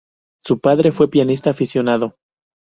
[0.41, 2.15] Su padre fue pianista aficionado.